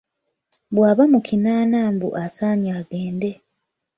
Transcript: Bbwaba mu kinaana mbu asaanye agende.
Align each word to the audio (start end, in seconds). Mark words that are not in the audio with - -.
Bbwaba 0.71 1.03
mu 1.11 1.19
kinaana 1.27 1.79
mbu 1.93 2.07
asaanye 2.23 2.69
agende. 2.79 3.29